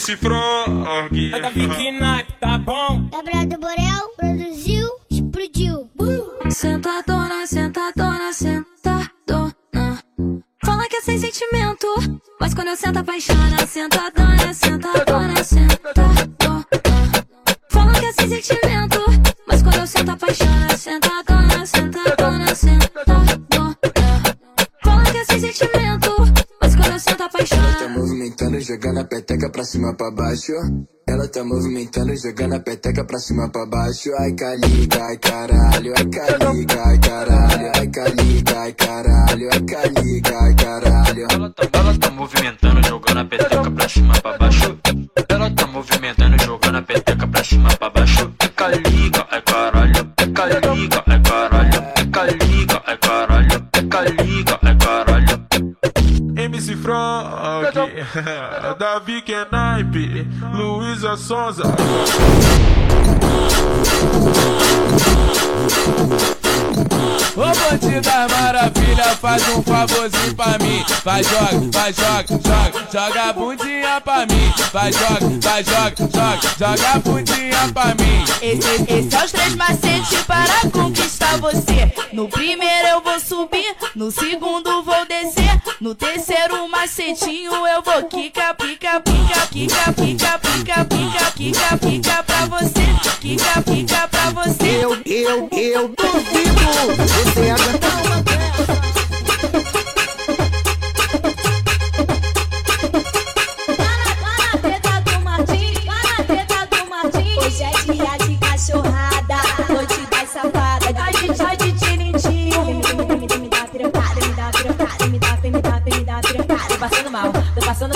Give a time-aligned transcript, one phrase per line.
[0.00, 1.34] MC Frog.
[1.34, 1.98] É da Vicky
[2.40, 3.06] tá bom?
[3.12, 5.90] Gabriel do Borel produziu, explodiu.
[6.00, 6.50] Uh!
[6.50, 9.52] Sentadona, sentadona, sentadona.
[10.64, 11.86] Fala que é sem sentimento,
[12.40, 13.66] mas quando eu sento apaixona.
[13.66, 16.66] Sentadona, sentadona, sentadona.
[17.68, 19.00] Fala que é sem sentimento,
[19.46, 20.76] mas quando eu sento apaixona.
[20.78, 23.09] Sentadona, sentadona, sentadona.
[28.90, 30.52] Jogando a peteca pra cima pra baixo.
[31.06, 34.10] Ela tá movimentando, jogando a peteca pra cima pra baixo.
[34.18, 35.92] Ai, caliga, ai, caralho.
[35.96, 37.72] Ai, caliga, ai, caralho.
[37.76, 39.50] Ai, caliga, ai, caralho.
[39.52, 39.64] Ai,
[40.42, 41.26] ai, caralho.
[41.30, 44.78] Ela tá, ela tá movimentando, jogando a peteca pra cima pra baixo.
[45.28, 47.89] Ela tá movimentando, jogando a peteca pra cima pra baixo.
[58.80, 60.26] Davi Kenaipe.
[60.54, 61.64] Luísa Sonza.
[67.36, 68.79] Ô bandida maravilha,
[69.30, 70.84] faz um favorzinho pra mim.
[71.04, 74.52] Vai, joga, vai, joga, joga, joga a bundinha pra mim.
[74.72, 78.24] Vai, joga, vai, joga, joga, joga a bundinha pra mim.
[78.42, 81.92] Esse, esse é os três macetes para conquistar você.
[82.12, 85.62] No primeiro eu vou subir, no segundo vou descer.
[85.80, 92.46] No terceiro macetinho eu vou quica, pica, pica, quica, pica, pica, pica, quica, pica pra
[92.46, 93.10] você.
[93.20, 94.84] Quica, pica pra você.
[94.84, 96.60] Eu, eu, eu duvido
[96.98, 98.19] você aguentar uma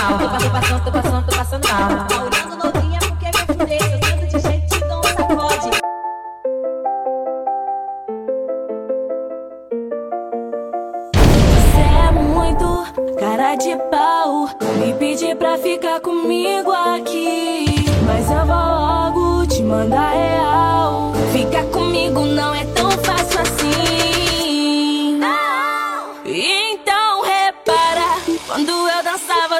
[0.00, 2.06] mal, tô passando, tô passando, tô passando, tô passando mal.
[2.06, 5.70] Tá olhando novinha porque eu fudei, eu tento de jeito te dou um sacode.
[11.54, 12.66] Você é muito
[13.18, 14.48] cara de pau.
[14.78, 17.66] Me pedir pra ficar comigo aqui.
[18.06, 21.12] Mas eu vou logo te mandar real.
[21.32, 22.64] Ficar comigo não é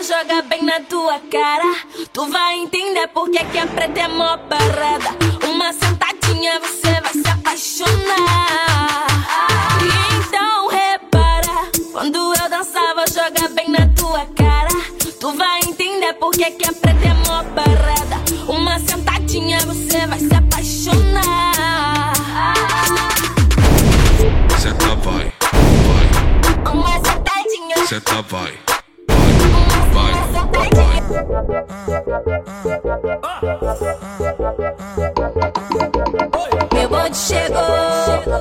[0.03, 1.77] joga bem na tua cara.
[2.13, 5.11] Tu vai entender por que que a preta é mó parada.
[5.47, 9.07] Uma sentadinha, você vai se apaixonar.
[10.17, 11.71] Então repara.
[11.93, 14.71] Quando eu dançava, joga bem na tua cara.
[15.19, 18.21] Tu vai entender por que que a preta é mó parada.
[18.49, 22.15] Uma sentadinha, você vai se apaixonar.
[24.59, 25.33] Senta vai,
[25.87, 26.73] vai.
[26.73, 28.80] Uma sentadinha, Senta vai.
[36.73, 37.61] Meu bonde chegou,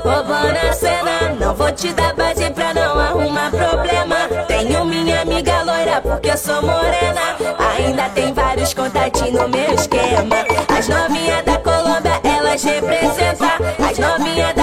[0.03, 1.35] roubando a cena.
[1.39, 4.15] Não vou te dar base pra não arrumar problema.
[4.47, 7.37] Tenho minha amiga loira porque eu sou morena.
[7.77, 10.35] Ainda tem vários contatinhos no meu esquema.
[10.77, 13.49] As novinhas da Colômbia, elas representam.
[13.89, 14.58] As novinhas da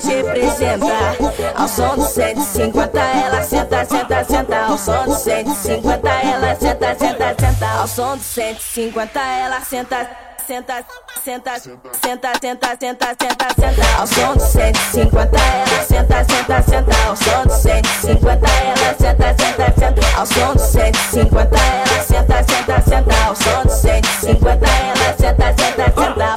[0.00, 0.90] gaiola, elas representam.
[1.56, 4.56] Ao som do 150, ela senta, senta, senta.
[4.66, 7.66] Ao som do 150, ela senta, senta, senta.
[7.66, 10.84] Ao som do 150, ela senta senta,
[11.24, 14.00] senta, senta, senta, senta, senta, senta.
[14.00, 16.96] Ao som de 150, ela senta, senta, senta.
[17.06, 20.02] Ao som de 150, ela senta, senta, senta.
[20.18, 23.14] Ao som de 150, ela senta, senta, senta.
[23.26, 26.30] Ao som de 150, ela senta, senta, senta.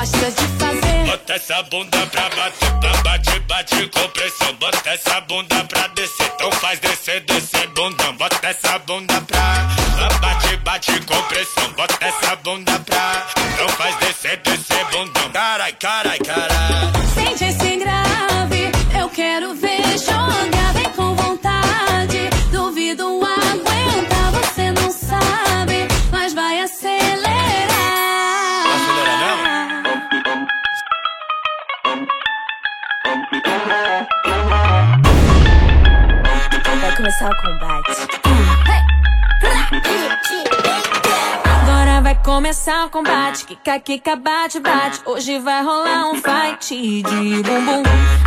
[0.00, 1.06] O que tu gosta de fazer.
[1.06, 4.54] Bota essa bunda pra bater, pra bate, bate com pressão.
[4.54, 8.16] Bota essa bunda pra descer, então faz descer, descer bundão.
[8.16, 11.72] Bota essa bunda pra, pra bate, bate com pressão.
[11.76, 15.30] Bota essa bunda pra, então faz descer, descer bundão.
[15.32, 16.49] Carai, carai, carai.
[43.50, 45.00] Kika, kika, bate, bate.
[45.04, 47.82] Hoje vai rolar um fight de bumbum.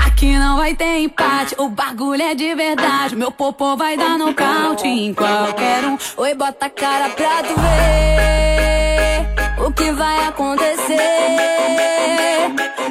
[0.05, 1.55] Aqui não vai ter empate.
[1.57, 3.15] O bagulho é de verdade.
[3.15, 5.97] Meu popô vai dar nocaute em qualquer um.
[6.17, 10.99] Oi, bota a cara pra tu ver o que vai acontecer.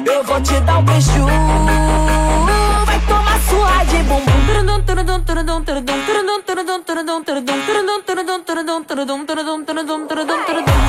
[0.03, 1.11] Eu vou te dar um beijo.
[2.83, 4.33] Vai tomar sua de bumbum.
[10.73, 10.82] Já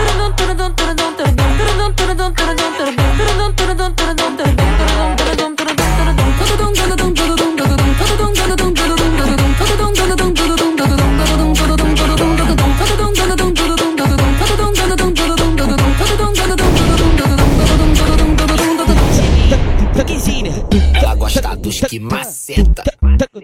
[21.88, 22.82] que maceta.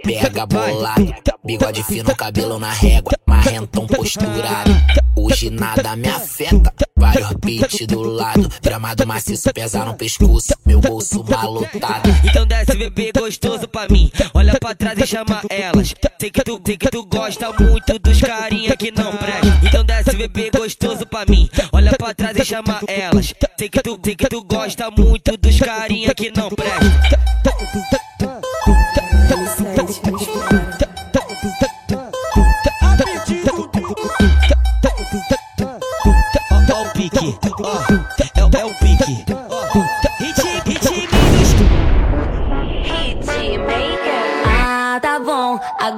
[0.03, 1.15] Pega bolado,
[1.45, 4.71] bigode fino, cabelo na régua, marrentão posturado.
[5.17, 6.73] Hoje nada me afeta.
[6.97, 12.11] Vários beats do lado, gramado maciço pesa no pescoço, meu bolso malotado.
[12.25, 14.11] Então desce bebê gostoso pra mim.
[14.35, 15.95] Olha pra trás e chama elas.
[16.21, 19.61] Sei que tu, sei que tu gosta muito dos carinha que não presta.
[19.67, 21.49] Então desce bebê gostoso pra mim.
[21.73, 23.33] Olha pra trás e chama elas.
[23.59, 27.21] Sei que tu, sei que tu gosta muito dos carinha que não presta.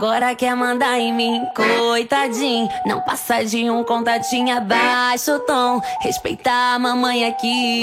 [0.02, 2.68] Agora quer mandar em mim, coitadinho.
[2.84, 5.80] Não passa de um contatinho abaixo o tom.
[6.00, 7.82] Respeitar a mamãe aqui.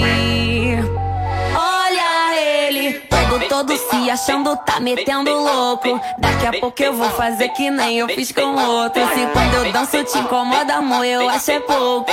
[3.30, 6.00] Todo todo se achando, tá metendo louco.
[6.18, 9.00] Daqui a pouco eu vou fazer que nem eu fiz com outro.
[9.06, 12.10] Se quando eu danço te incomoda, amor, eu acho é pouco.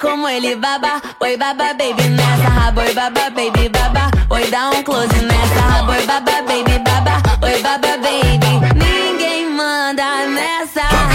[0.00, 2.48] Como ele baba, oi baba baby nessa.
[2.48, 5.60] Raba, oi baba baby baba, oi dá um close nessa.
[5.60, 8.60] Raba, oi baba baby baba, oi baba baby.
[8.74, 10.80] Ninguém manda nessa.
[10.80, 11.13] É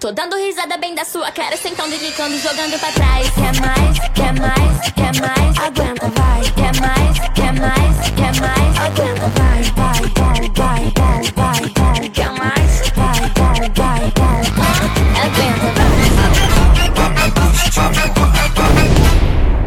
[0.00, 3.28] Tô dando risada bem da sua cara, sentando, indicando, jogando pra trás.
[3.34, 6.40] Quer mais, quer mais, quer mais, aguenta, vai.
[6.56, 12.08] Quer mais, quer mais, quer mais, aguenta, vai, vai, vai, vai, vai, vai, vai.
[12.08, 14.80] Quer mais, vai, vai, vai, vai,
[15.20, 15.84] aguenta,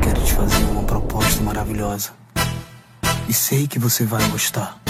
[0.01, 2.09] Quero te fazer uma proposta maravilhosa.
[3.29, 4.82] E sei que você vai gostar.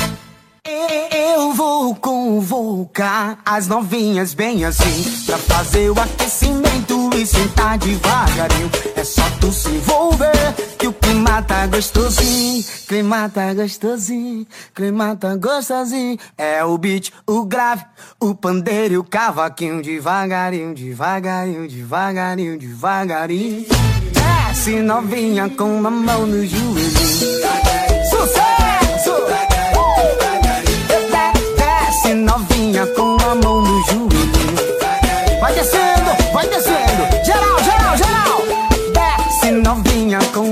[1.35, 8.69] Eu vou convocar as novinhas bem assim Pra fazer o aquecimento e sentar devagarinho.
[8.95, 15.35] É só tu se envolver que o clima tá gostosinho Clima tá gostosinho, clima tá
[15.35, 16.19] gostosinho.
[16.37, 17.83] É o beat, o grave,
[18.19, 23.65] o pandeiro e o cavaquinho Devagarinho, devagarinho, devagarinho, devagarinho.
[24.11, 27.82] Desce novinha com uma mão no joelho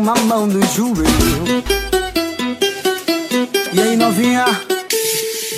[0.01, 1.63] uma mão no joelho.
[3.71, 4.45] E aí, novinha?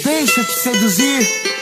[0.04, 1.53] Deixa te seduzir.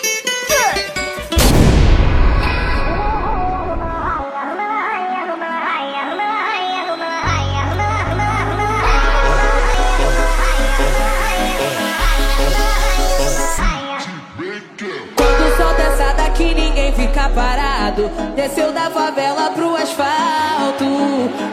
[17.31, 18.09] parado.
[18.35, 20.85] Desceu da favela pro asfalto.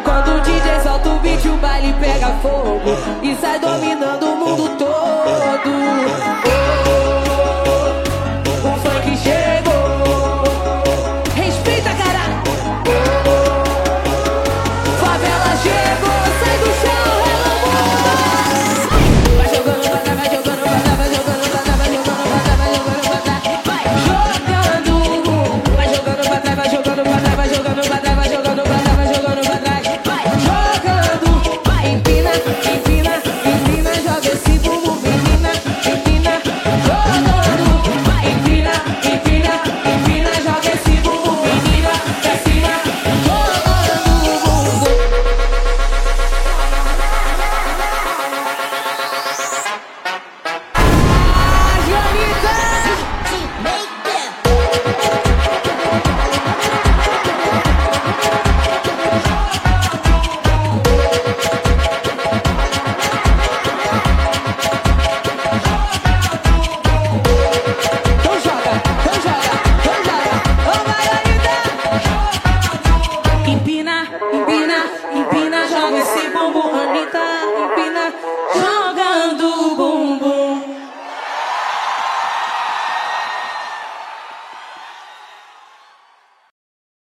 [0.05, 2.91] Quando o DJ solta o beat, o baile pega fogo.
[3.23, 5.71] E sai dominando o mundo todo.
[6.45, 7.28] Oh.